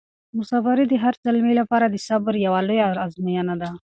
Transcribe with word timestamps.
مساپري 0.37 0.85
د 0.89 0.93
هر 1.03 1.13
زلمي 1.23 1.53
لپاره 1.61 1.85
د 1.87 1.95
صبر 2.07 2.33
یوه 2.45 2.59
لویه 2.67 2.87
ازموینه 3.05 3.55
ده. 3.61 3.69